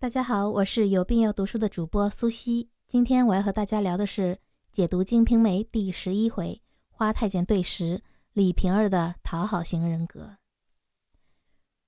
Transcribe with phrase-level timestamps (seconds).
[0.00, 2.70] 大家好，我是有病要读书的主播苏西。
[2.86, 4.38] 今天我要和大家聊的是
[4.70, 8.00] 解读《金瓶梅》第十一回花太监对食
[8.32, 10.36] 李瓶儿的讨好型人格。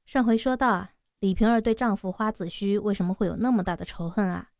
[0.06, 4.51] 上回说到啊，李瓶儿对丈夫花子虚为什么会有那么大的仇恨啊？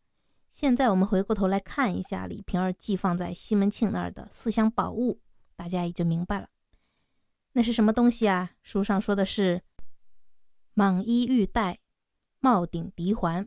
[0.53, 5.21] 现在我们回过头来看一下李瓶儿寄放在西门庆那儿的四箱宝物，
[5.57, 6.49] 大家也就明白了。
[7.55, 8.53] 那是什么东西啊？
[8.63, 9.61] 书上说的是
[10.77, 11.80] 蟒衣玉带。
[12.41, 13.47] 帽顶鼻环，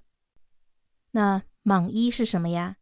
[1.11, 2.77] 那蟒衣是什么呀？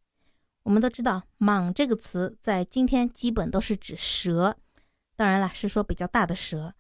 [0.63, 4.57] 我们都知道，蟒这个词在今天基本都是指蛇，
[5.15, 6.75] 当然了，是说比较大的蛇。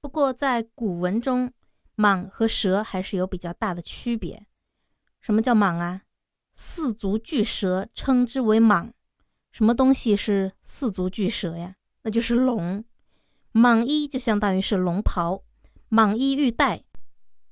[0.00, 1.52] 不过在古文中，
[1.96, 4.46] 蟒和蛇还是有比较大的区别。
[5.20, 6.02] 什么叫蟒啊？
[6.54, 8.92] 四足巨蛇称之为蟒。
[9.50, 11.74] 什么东西是四足巨蛇呀？
[12.02, 12.84] 那就是龙。
[13.54, 15.42] 蟒衣就相当于是龙袍，
[15.90, 16.84] 蟒衣玉带。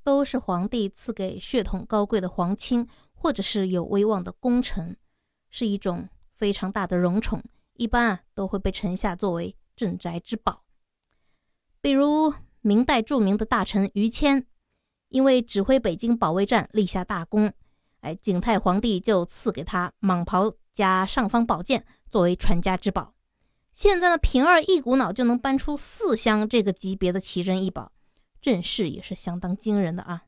[0.06, 4.96] 都是皇帝赐给血统高贵的皇亲，或者是有威望的功臣，
[5.51, 10.63] 是一种非常大的荣宠，一般啊都会被臣下作为镇宅之宝。
[11.80, 14.46] 比如明代著名的大臣于谦，
[15.09, 17.52] 因为指挥北京保卫战立下大功，
[18.02, 23.13] 哎，景泰皇帝就赐给他蟒袍加尚方宝剑作为传家之宝。
[23.73, 27.91] 现在呢，平儿一股脑就能搬出四箱这个级别的奇珍异宝。
[28.47, 30.27] 阵势也是相当惊人的啊，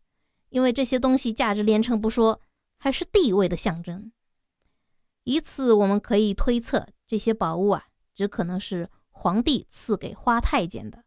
[0.49, 2.41] 因为这些东西价值连城不说，
[2.77, 4.11] 还是地位的象征。
[5.23, 7.85] 以此我们可以推测，这些宝物啊，
[8.17, 11.05] 只可能是皇帝赐给花太监的。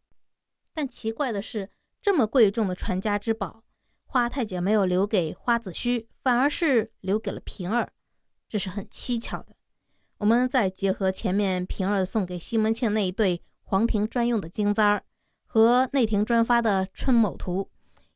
[0.74, 1.70] 但奇怪的是，
[2.02, 3.66] 这么贵重的传家之宝，
[4.06, 7.92] 花太监没有留给花子虚，反而是留给了平儿，
[8.48, 9.58] 这是很蹊跷的。
[10.20, 15.04] 我们再结合前面平儿送给西门庆那一对皇庭专用的金簪儿。
[15.54, 17.70] 和内廷专发的春某图，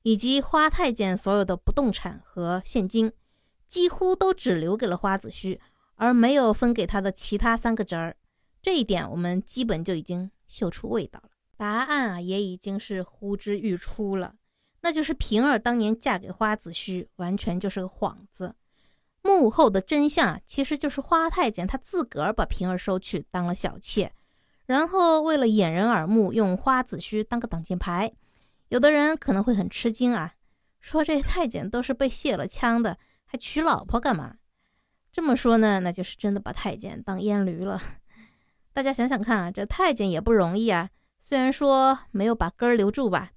[0.04, 3.12] 以及花太监所有的不动产和现金，
[3.68, 5.60] 几乎都只留给了花子虚，
[5.96, 8.16] 而没有分给他的其他三个侄儿。
[8.62, 11.32] 这一点我们基本就已经嗅出味道了。
[11.58, 14.36] 答案啊，也已经是呼之欲出了，
[14.80, 18.56] 那就是平儿当年嫁给花子虚，完全就是个幌子。
[19.22, 24.14] 幕后的真相啊其实就是花太监他自个儿把平儿收去当了小妾。
[24.66, 28.12] 然后为了掩人耳目，用花子虚当个挡箭牌。
[28.70, 30.34] 有的人可能会很吃惊啊，
[30.80, 34.38] 说这太监都是被卸了枪的，还娶老婆干嘛？
[35.12, 37.82] 这么说呢，那就是真的把太监当阉驴了。
[38.74, 40.90] 大家想想看啊，这太监也不容易啊。
[41.22, 43.32] 虽然说没有把根儿留住吧，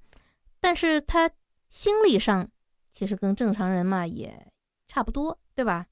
[0.61, 1.31] 但是他
[1.69, 2.49] 心理上
[2.93, 4.50] 其实跟正常人嘛也
[4.87, 5.87] 差不多，对吧？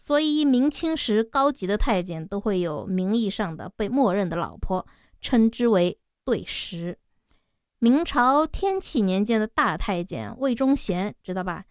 [0.00, 4.86] 所以，明清时高级的太监都会有名义上的被默认的老婆，
[5.20, 6.98] 称之为对食。
[7.80, 11.64] 明朝天启年间的大太监魏忠贤，知道吧？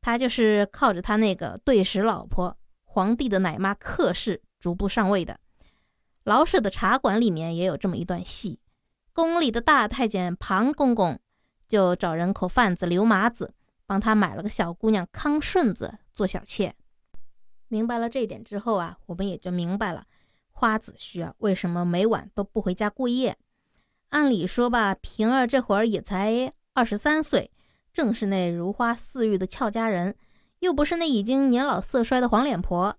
[0.00, 5.40] 他就是靠着他那个对食老婆，皇帝的奶妈克氏逐步上位的。
[6.24, 8.60] 老舍的茶馆里面也有这么一段戏：
[9.12, 11.18] 宫里的大太监庞公公
[11.68, 13.54] 就找人口贩子刘麻子
[13.86, 16.76] 帮他买了个小姑娘康顺子做小妾。
[17.70, 20.04] 明白了这一点之后啊，我们也就明白了
[20.50, 23.38] 花子虚啊为什么每晚都不回家过夜。
[24.08, 27.50] 按理说吧，平儿这会儿也才二十三岁，
[27.92, 30.16] 正是那如花似玉的俏佳人，
[30.58, 32.98] 又不是那已经年老色衰的黄脸婆。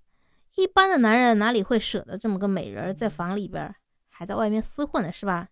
[0.56, 3.76] 一般的男人哪里会舍得这么个美人儿在房里边，
[4.08, 5.50] 还在外面厮混呢，是吧？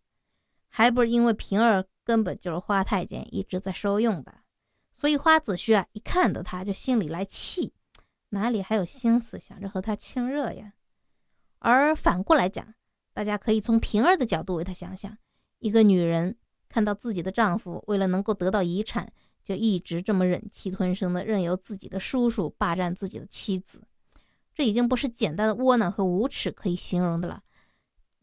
[0.70, 4.34] 还不是因为平儿根本就是花太监一直在收用的，
[4.94, 7.74] 所以花子虚啊一看到他就心里来气。
[8.30, 10.74] 哪里还有心思想着和他亲热呀？
[11.58, 12.74] 而反过来讲，
[13.12, 15.18] 大家可以从平儿的角度为他想想：
[15.58, 16.38] 一个女人
[16.70, 19.12] 看到自己的丈夫为了能够得到遗产，
[19.44, 23.82] 就一直这么忍气吞声的，任由自己的叔叔霸占自己的妻子，
[24.54, 27.44] 这已经不是简单的窝囊和无耻可以形容的了。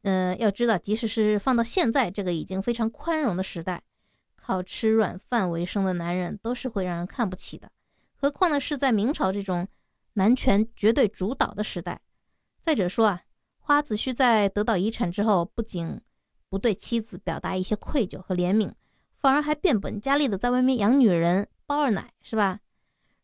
[0.03, 3.83] 嗯，要知道，即使是放到现在这个已经非常宽容的时代，
[4.37, 7.71] 靠吃软饭为生的男人都是会让人看不起的，
[8.15, 9.67] 何况呢是在明朝这种。
[10.16, 12.00] 男权绝对主导的时代。
[12.58, 13.22] 再者说啊，
[13.58, 16.00] 花子虚在得到遗产之后，不仅
[16.48, 18.72] 不对妻子表达一些愧疚和怜悯，
[19.18, 22.60] 反而还变本加厉的在外面养女人、包二奶，是吧？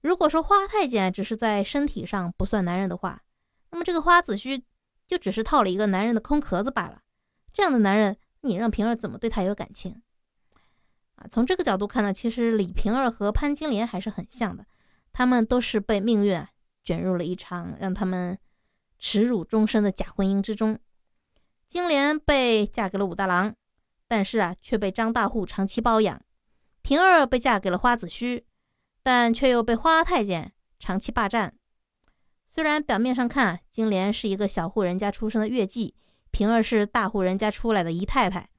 [0.03, 3.23] 如果说花太监只是在身体上不算男人的话，
[3.71, 4.63] 那么这个花子虚
[5.09, 7.01] 就只是套了一个男人的空壳子罢了。
[7.53, 10.03] 这样的男人，你让平儿怎么对他有感情
[11.15, 11.27] 啊？
[11.31, 14.67] 从这个角度看呢，其实李瓶儿和潘金莲还是很像的，
[15.13, 16.45] 他们都是被命运。
[16.83, 18.39] 卷入了一场让他们
[18.99, 20.79] 耻辱终身的假婚姻之中。
[21.67, 23.55] 金莲被嫁给了武大郎，
[24.07, 26.23] 但是啊，却被张大户长期包养。
[26.83, 28.45] 平儿被嫁给了花子虚，
[29.03, 31.55] 但却又被花太监长期霸占。
[32.47, 35.95] 虽然表面上看，金莲是一个小户人家出生的月季，
[36.31, 38.51] 平儿是大户人家出来的姨太太，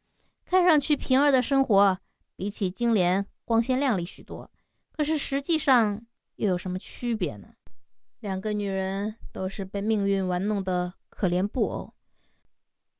[0.45, 1.99] 看上去平儿的生活
[2.35, 4.49] 比起金莲光鲜亮丽许多。
[4.91, 6.01] 可是实际上
[6.37, 7.49] 又有什么区别呢？
[8.23, 11.93] 两个女人都是被命运玩弄的可怜布偶，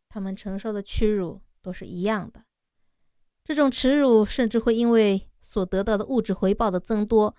[0.10, 2.44] 她们承受的屈辱都是一样的。
[3.46, 7.34] 这种耻辱甚至会因为所得到的物质回报的增多，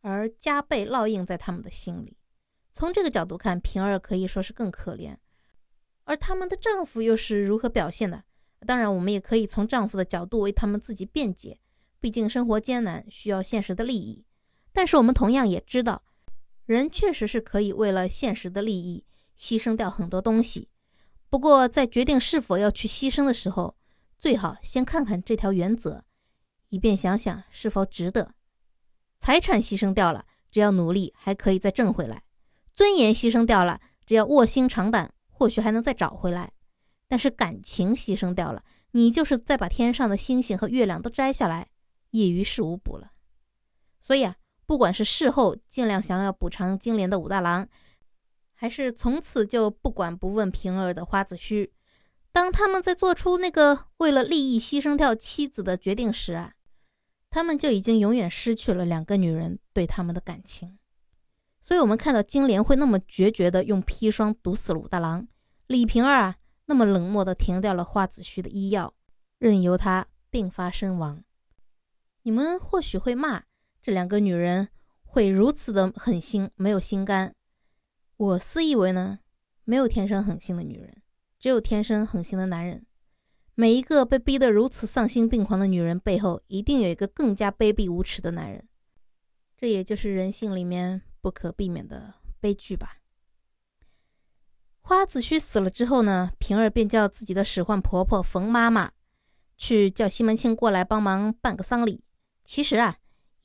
[0.00, 2.16] 而加倍烙印在他们的心里。
[2.72, 5.18] 从这个角度看，平儿可以说是更可怜，
[6.04, 8.24] 而他们的丈夫又是如何表现的？
[8.66, 11.60] 当然，我们也可以从丈夫的角度为他们自己辩解，
[12.00, 14.24] 毕竟生活艰难，需要现实的利益。
[14.72, 16.02] 但是我们同样也知道，
[16.66, 19.04] 人确实是可以为了现实的利益
[19.38, 20.68] 牺牲掉很多东西。
[21.30, 23.76] 不过，在决定是否要去牺牲的时候，
[24.18, 26.04] 最好先看看这条原则，
[26.68, 28.34] 以便想想是否值得。
[29.18, 32.22] 财产牺牲掉了，只要努力还可以再挣回来。
[32.74, 36.52] 尊严牺牲掉了，只要卧薪尝胆，或许还能再找回来。
[37.08, 41.68] 但是感情牺牲掉了，你就是再把天上的星星和月亮都摘下来，
[42.10, 43.12] 也于事无补了。
[44.00, 44.36] 所以啊，
[44.66, 47.68] 不管是事后尽量想要补偿金莲的武大郎，
[48.54, 51.72] 还是从此就不管不问平儿的花子虚，
[52.32, 56.54] 当他们在做出那个为了利益牺牲掉妻子的决定时啊，
[57.30, 60.78] 他们就已经永远失去了两个女人对他们的感情。
[61.62, 65.26] 所以，我们看到金莲会那么决绝地用砒霜毒死了武大郎，
[65.66, 66.36] 李瓶儿啊，
[66.66, 68.94] 那么冷漠地停掉了花子虚的医药，
[69.38, 71.24] 任由他病发身亡。
[72.22, 73.42] 你们或许会骂
[73.86, 74.66] 这两个女人
[75.04, 77.32] 会如此的狠心，没有心肝。
[78.16, 79.20] 我私以为呢，
[79.62, 81.00] 没有天生狠心的女人，
[81.38, 82.84] 只有天生狠心的男人。
[83.54, 88.66] 每一个被逼得如此丧心病狂的女人背后，一定有一个更加卑鄙无耻的男人。
[89.56, 91.02] 这也就是人性里面。
[91.20, 92.96] 不可避免的悲剧吧。
[94.80, 98.90] 花子虚死了之后呢，平儿便叫自己的使唤婆婆冯妈妈
[99.56, 102.02] 去叫西门庆过来帮忙办个丧礼。
[102.44, 102.96] 其实啊，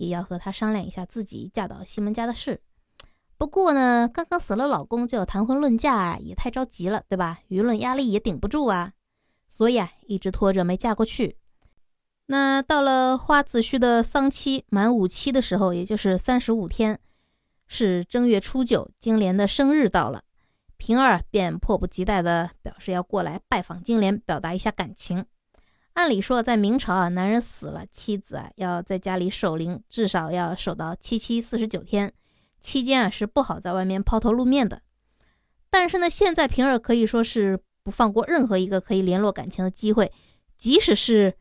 [0.02, 2.60] 也要和他商量一下自己嫁到西门家的事。
[3.38, 7.40] 不过呢，刚刚死了老公就要谈婚论嫁，也太着急了，对吧？
[7.50, 8.94] 舆论压力也顶不住啊，
[9.48, 11.38] 所以啊，一直拖着没嫁过去。
[12.26, 17.00] 那到了花子虚的丧期满五期的时候，也就是三十五天。
[17.68, 20.24] 是正月初九，金莲的生日到了，
[20.78, 25.26] 平儿便迫不及待地表示要过来拜访金莲，表达一下感情。
[25.94, 32.14] 按理说，在明朝啊，男人死了，妻子啊要在家里守灵，至少要守到七七四十九天，
[32.60, 34.82] 期间啊是不好在外面抛头露面的。
[35.70, 40.12] 但是呢，现在平儿可以说是不放过任何一个可以联络感情的机会，
[40.58, 41.36] 即使是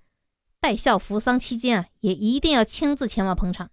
[0.60, 3.70] 带孝服丧期间啊，也一定要亲自前往捧场。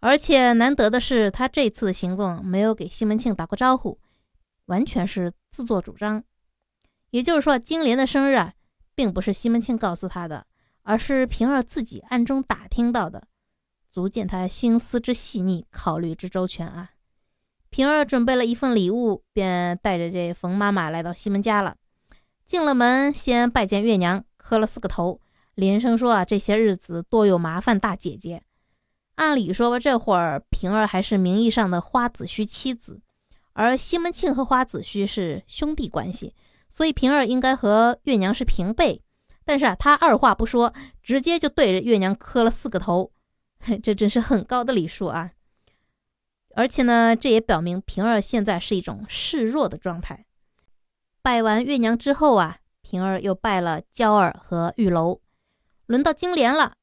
[0.00, 4.00] 而且难得的是，他这次的行动没有给西门庆打过招呼，
[4.64, 6.24] 完全是自作主张。
[7.10, 8.54] 也就是说，金莲的生日啊，
[9.00, 10.46] 并不是西门庆告诉他的，
[10.82, 13.26] 而是平儿自己暗中打听到的，
[13.90, 16.90] 足见他心思之细腻，考虑之周全啊。
[17.70, 21.76] 平儿准备了一份礼物，便带着这冯妈妈来到西门家了。
[22.44, 25.18] 进了门，先拜见月娘，磕了四个头，
[25.54, 28.42] 连声说啊，这些日子多有麻烦，大姐姐。
[29.14, 33.00] 按理说吧，这会儿平儿还是名义上的花子虚妻子，
[33.54, 36.34] 而西门庆和花子虚是兄弟关系，
[36.70, 39.02] 所以平儿应该和月娘是平辈。
[39.44, 40.72] 但是啊，他二话不说，
[41.02, 43.12] 直接就对着月娘磕了四个头，
[43.82, 45.32] 这真是很高的礼数啊！
[46.54, 50.26] 而且呢，这也表明平儿现在是一种示弱的状态。
[51.22, 55.20] 拜完月娘之后啊，平儿又拜了娇儿和玉楼，
[55.86, 56.74] 轮到金莲了。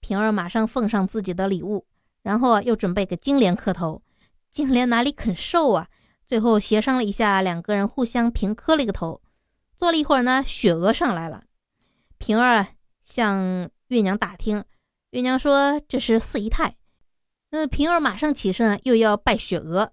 [0.00, 1.86] 平儿马上奉上自己的礼物，
[2.22, 4.02] 然后啊又准备给金莲磕头。
[4.50, 5.88] 金莲哪里肯受啊？
[6.26, 9.20] 最后协商了一下，两个人互相平磕了一个头。
[9.80, 11.44] 坐了一会儿呢，雪娥上来了。
[12.18, 12.66] 平儿
[13.00, 14.62] 向月娘打听，
[15.12, 16.76] 月娘说这是四姨太。
[17.48, 19.90] 那平儿马上起身又要拜雪娥。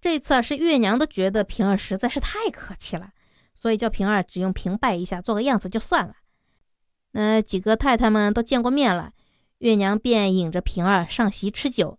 [0.00, 3.10] 这次啊，是月娘都觉得平儿实在是太客气了，
[3.54, 6.14] 所以叫平儿只用平拜一下，做个样子就算了。
[7.10, 9.12] 那几个太太们都见过面了。
[9.58, 11.98] 月娘便引着平儿上席吃酒，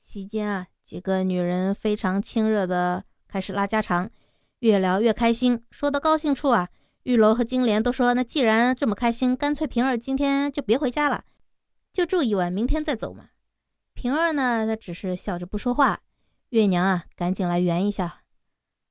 [0.00, 4.08] 席间啊，几个女人非常亲热的开始拉家常，
[4.60, 5.62] 越聊越开心。
[5.70, 6.70] 说到高兴处啊，
[7.02, 11.24] 玉楼和金莲都说：“那既然这么开心，干脆平儿今天就别回家了，
[11.92, 13.30] 就住一晚，明天再走嘛。”
[13.92, 16.00] 平儿呢，她只是笑着不说话。
[16.50, 18.22] 月娘啊，赶紧来圆一下。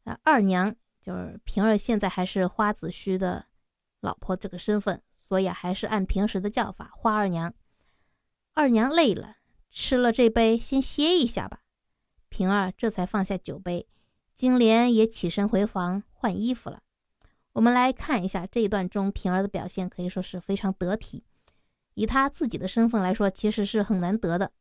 [0.04, 3.46] 啊，二娘就是平儿，现在还是花子虚的
[4.02, 7.54] 老婆这个身份，所以，还是按平时的叫法，花二娘。
[8.54, 9.38] 二娘累了，
[9.72, 11.62] 吃了这杯，先歇一下吧。
[12.30, 13.88] 平儿这才放下酒杯，
[14.40, 16.82] 金莲也起身回房换衣服了。
[17.52, 21.26] 我们来看一下这一段中平儿的表现，可以说是非常得体。
[21.96, 24.54] 以她自己的身份来说，其实是很难得的。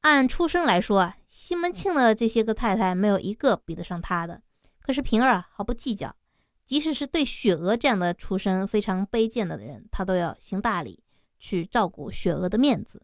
[0.00, 4.40] 按出身来说啊，西门庆的这些个太太没有一个比得上她的。
[4.80, 6.16] 可是平儿，毫不计较，
[6.64, 11.04] 即使是对雪娥这样的出身非常卑贱的人，她都要行大礼，
[11.38, 13.02] 去照顾雪娥的面子。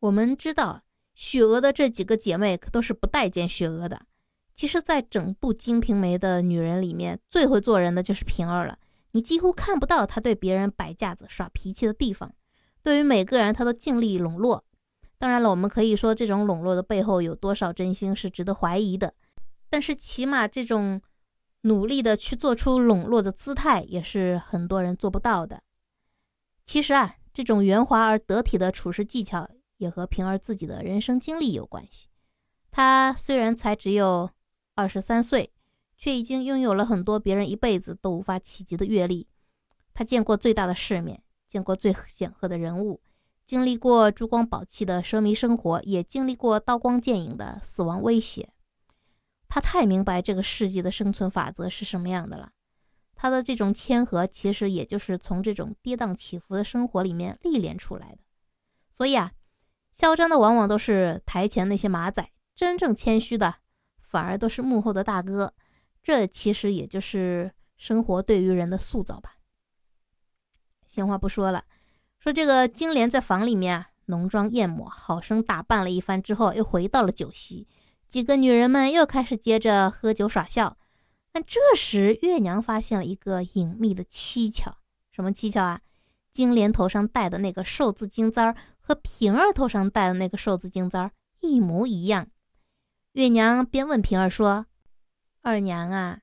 [0.00, 0.82] 我们知道，
[1.14, 4.02] 雪娥的这几个姐妹可都是不待见雪娥的。
[4.60, 8.78] 其实，在整部《金瓶梅》的女人里面，最会做人的就是平儿了。
[9.12, 12.30] 你几乎看不到她对别人摆架子、耍脾气的地方，
[12.82, 14.62] 对于每个人，她都尽力笼络。
[15.16, 19.14] 当然了，我们可以说这种笼络的背后有多少真心是值得怀疑的，
[19.70, 21.00] 但是起码这种
[21.62, 25.62] 努力的去做出笼络的姿态，也是很多人做不到的。
[26.66, 29.48] 其实啊，这种圆滑而得体的处事技巧，
[29.78, 32.08] 也和平儿自己的人生经历有关系。
[32.70, 34.28] 她虽然才只有
[34.80, 35.52] 二十三岁，
[35.98, 39.28] 却已经拥有了很多别人一辈子都无法企及的阅历。
[39.92, 43.02] 他见过最大的世面，见过最显赫的人物。
[43.44, 48.48] 经历过珠光宝气的奢靡生活，也经历过刀光剑影的死亡威胁。
[49.48, 52.52] 他太明白这个世界的生存法则是什么样的了。
[53.16, 58.18] 他的这种谦和，其实也就是从这种跌宕起伏的生活里面历练出来的。
[58.90, 59.32] 所以啊，
[59.92, 63.56] 嚣张的往往都是台前那些马仔，真正谦虚的
[64.10, 65.54] 反而都是幕后的大哥。
[66.02, 69.36] 这其实也就是生活对于人的塑造吧。
[70.86, 71.64] 闲话不说了。
[72.18, 77.68] 说这个金莲在房里面啊，浓妆艳抹，好生打扮了一番之后，又回到了酒席。
[78.08, 80.76] 几个女人们又开始接着喝酒耍笑。
[81.32, 84.78] 但这时月娘发现了一个隐秘的蹊跷，
[85.12, 85.80] 什么蹊跷啊？
[86.28, 92.28] 金莲头上戴的那个寿字金簪儿和平儿头上戴的那个寿字金簪儿一模一样。
[93.12, 94.66] 月娘便问平儿说
[95.42, 96.20] ：“二娘啊，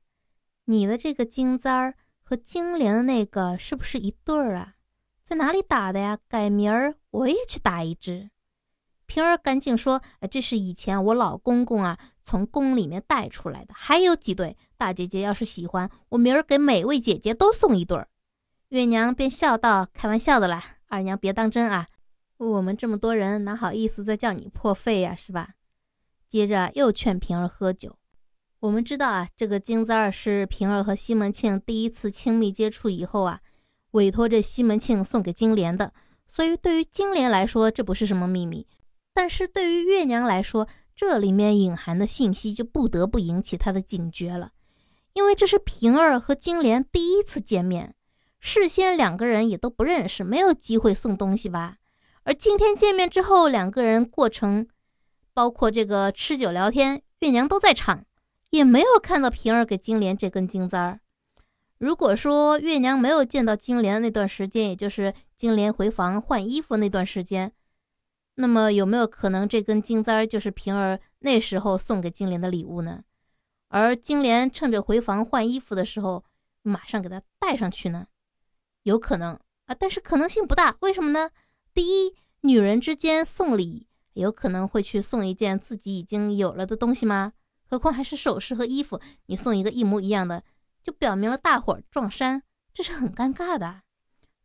[0.65, 4.75] 你的这个金簪儿和金莲的那个是不是一对儿啊？”
[5.21, 6.17] 在哪里打的呀？
[6.29, 8.29] 改明儿我也去打一只。
[9.05, 10.01] 平儿赶紧说
[10.31, 14.55] ：“这是以前我老公公啊从宫里面带出来的，还有几对。
[14.77, 18.01] 大姐姐要是喜欢，我明儿给每位姐姐都送一对。”
[18.69, 21.87] 月娘便笑道：“开玩笑的啦，二娘别当真啊。
[22.37, 25.49] 我们这么多人，哪好意思再叫你破费呀，是吧？”
[26.27, 27.97] 接着又劝平儿喝酒。
[28.59, 33.39] 我们知道啊，这个金簪儿是平儿和西门庆第一次亲密接触以后啊。
[33.91, 35.93] 委托这西门庆送给金莲的，
[36.27, 38.65] 所以对于金莲来说，这不是什么秘密；
[39.13, 44.51] 但是对于月娘来说，这里面隐含的信息就不得不引起她的警觉了，
[45.13, 47.95] 因为这是平儿和金莲第一次见面，
[48.39, 51.77] 事先两个人也都不认识，没有机会送东西吧？
[52.23, 54.67] 而今天见面之后，两个人过程，
[55.37, 58.03] 包括这个吃酒聊天，月娘都在场，
[58.49, 60.99] 也没有看到平儿给金莲这根金簪儿。
[61.77, 67.53] 如果说月娘没有见到金莲的那段时间，也就是金莲回房换衣服那段时间，
[68.33, 73.03] 那么有没有可能这根金簪儿就是平儿那时候送给金莲的礼物呢？
[73.67, 76.25] 而金莲趁着回房换衣服的时候，
[76.63, 78.07] 马上给她戴上去呢？
[78.81, 80.75] 有可能啊，但是可能性不大。
[80.79, 81.29] 为什么呢？
[81.75, 83.85] 第一，女人之间送礼
[84.21, 87.33] 有可能会去送一件自己已经有了的东西吗？
[87.69, 90.43] 何况还是首饰和衣服，你送一个一模一样的。
[90.83, 92.43] 就表明了大伙儿撞衫，
[92.73, 93.81] 这是很尴尬的。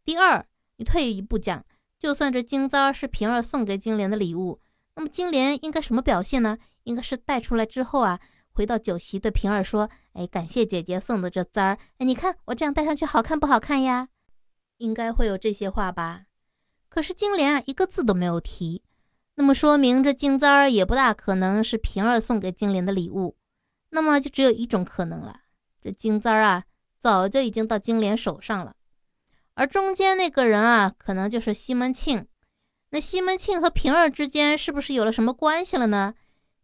[0.04, 0.44] 第二，
[0.76, 1.64] 你退一步讲，
[2.00, 4.60] 就算这金簪是平儿送给金莲的礼物，
[4.96, 6.58] 那么金莲应该什么表现呢？
[6.82, 8.18] 应该是带出来之后啊，
[8.50, 14.08] 回到酒席对平儿说：“哎，感谢姐姐送的这簪儿，哎，你看我这样戴上去好看不好看呀？”
[14.78, 16.24] 应该会有这些话吧。
[16.88, 18.82] 可是金莲啊，一个字都没有提，
[19.34, 23.36] 那么说明这金簪儿也不大可能是平儿送给金莲的礼物，
[23.90, 25.40] 那么就只有一种可能了。
[25.80, 26.64] 这金簪儿啊，
[27.00, 28.76] 早就已经到金莲手上了，
[29.54, 32.26] 而中间那个人啊，可能就是西门庆。
[32.90, 36.14] 那西门庆和平儿之间是不是有了什么关系了呢？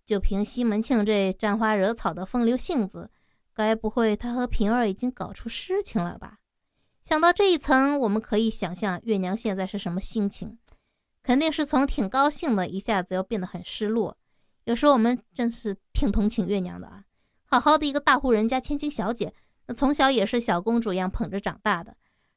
[0.04, 3.10] 就凭西门庆这沾花惹草的风流性子，
[3.54, 6.38] 该不会他和平儿已经搞出事情了吧？
[7.02, 10.58] 想到这一层，我们可以想象月娘现在是什么心情，
[11.28, 14.16] 肯定是从挺高兴的，一下子又变得很失落。
[14.64, 17.04] 有时候我们真是挺同情月娘的啊。
[17.44, 19.34] 好好的一个大户人家千金小姐，
[19.66, 21.94] 那从小也是小公主一样捧着长大的，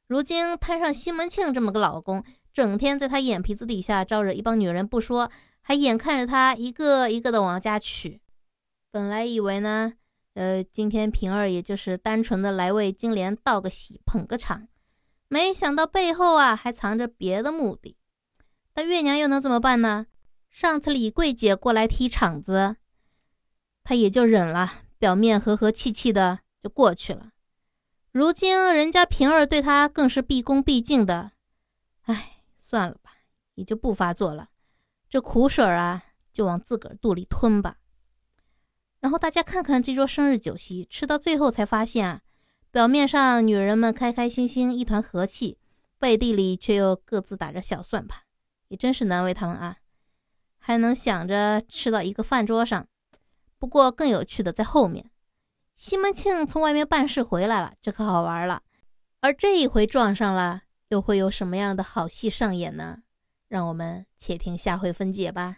[0.07, 2.21] 如今摊上西门庆这么个老公，
[2.53, 5.31] 整天在她眼皮子底下招惹一帮女人不说，
[5.62, 8.19] 还眼看着她一个一个的往家娶。
[8.91, 9.93] 本来以为呢，
[10.33, 14.67] 呃，今天平儿也就是单纯的来为金莲道个喜、捧个场，
[15.29, 17.95] 没想到背后啊还藏着别的目的。
[18.74, 20.08] 但月娘又能怎么办呢？
[20.50, 22.75] 上次李桂姐过来踢场子，
[23.84, 27.32] 她也就忍了，表面和和气气的就过去了。
[28.12, 31.32] 如今人家平儿对她更是毕恭毕敬的，
[32.04, 33.12] 哎，算了吧，
[33.56, 34.50] 也就不发作了。
[35.10, 37.78] 这苦水啊，就往自个儿肚里吞吧。
[39.00, 42.22] 然后大家看看这桌生日酒席，吃到最后才发现啊，
[42.72, 45.58] 表面上女人们开开心心，一团和气，
[45.98, 48.22] 背地里却又各自打着小算盘，
[48.72, 49.80] 也真是难为他们啊！
[50.58, 52.88] 还能想着吃到一个饭桌上。
[53.60, 55.12] 不过更有趣的在后面，
[55.75, 58.63] 西门庆从外面办事回来了，这可好玩了。
[59.20, 63.00] 而这一回撞上了，又会有什么样的好戏上演呢？
[63.50, 65.58] 让我们且听下回分解吧。